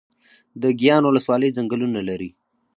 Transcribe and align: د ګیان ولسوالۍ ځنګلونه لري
د 0.61 0.63
ګیان 0.79 1.03
ولسوالۍ 1.05 1.49
ځنګلونه 1.57 1.99
لري 2.09 2.29